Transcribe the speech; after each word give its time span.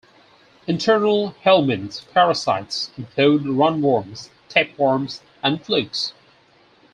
Internal 0.65 1.35
helminth 1.45 2.11
parasites 2.11 2.89
include 2.97 3.43
roundworms, 3.43 4.29
tapeworms 4.49 5.21
and 5.43 5.61
flukes. 5.63 6.15